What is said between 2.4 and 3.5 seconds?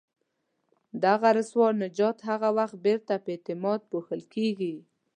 وخت بیرته په